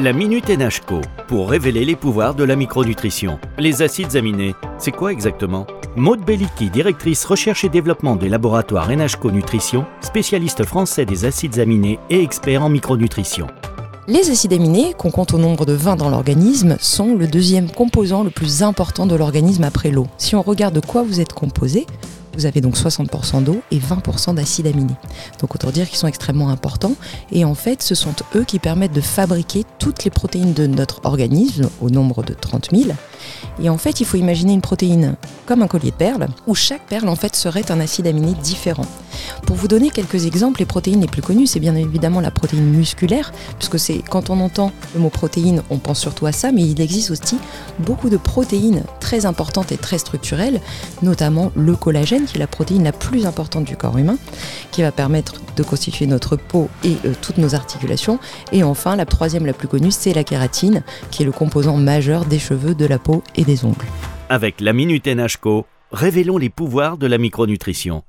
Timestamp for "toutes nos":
57.20-57.54